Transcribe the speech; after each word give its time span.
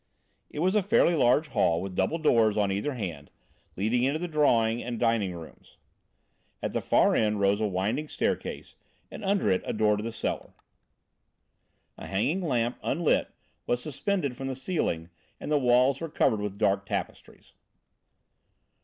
It 0.49 0.61
was 0.65 0.73
a 0.73 0.81
fairly 0.81 1.13
large 1.13 1.49
hall 1.49 1.79
with 1.79 1.93
double 1.93 2.17
doors 2.17 2.57
on 2.57 2.71
either 2.71 2.95
hand, 2.95 3.29
leading 3.75 4.01
into 4.01 4.17
the 4.17 4.27
drawing 4.27 4.81
and 4.81 4.99
dining 4.99 5.31
rooms. 5.35 5.77
At 6.59 6.73
the 6.73 6.81
far 6.81 7.15
end 7.15 7.39
rose 7.39 7.61
a 7.61 7.67
winding 7.67 8.07
staircase, 8.07 8.73
and 9.11 9.23
under 9.23 9.51
it 9.51 9.61
a 9.63 9.73
door 9.73 9.97
to 9.97 10.01
the 10.01 10.11
cellar. 10.11 10.55
A 11.99 12.07
hanging 12.07 12.41
lamp, 12.41 12.79
unlit, 12.81 13.27
was 13.67 13.79
suspended 13.83 14.35
from 14.35 14.47
the 14.47 14.55
ceiling 14.55 15.11
and 15.39 15.51
the 15.51 15.59
walls 15.59 16.01
were 16.01 16.09
covered 16.09 16.39
with 16.39 16.57
dark 16.57 16.87
tapestries. 16.87 17.53